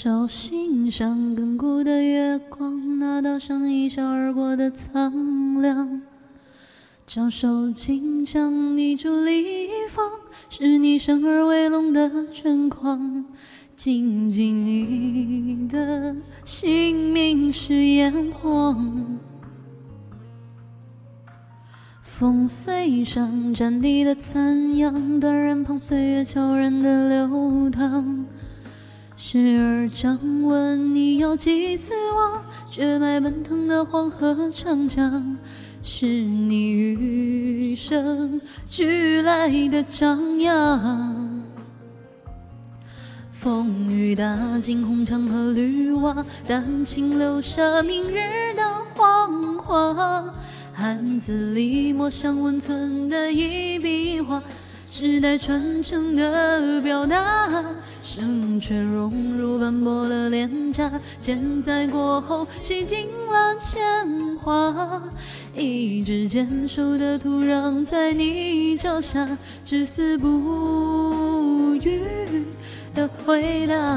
[0.00, 6.00] 手心上亘古的月光，那道上一笑而过的苍凉。
[7.04, 10.08] 将手紧将你伫立一方，
[10.48, 13.24] 是你生而为龙的春光。
[13.74, 19.18] 谨记你的姓名是炎黄。
[22.02, 28.24] 风随上战地的残阳，断人旁岁月悄然的流淌。
[29.20, 35.36] 时而张问你要几次望，血脉奔腾的黄河长江。
[35.82, 41.42] 是你与生俱来的张扬，
[43.32, 48.62] 风雨打尽红墙和绿瓦，丹青留下明日的
[48.94, 50.32] 黄花。
[50.72, 54.40] 汉字里墨香温存的一笔画，
[54.90, 57.64] 时代传承的表达。
[58.02, 65.02] 生却融入斑驳的脸颊，千载过后洗净了铅华。
[65.54, 69.28] 一直坚守的土壤，在你脚下，
[69.64, 72.02] 至死不渝
[72.94, 73.96] 的回答。